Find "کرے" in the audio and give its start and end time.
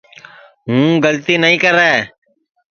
1.63-1.93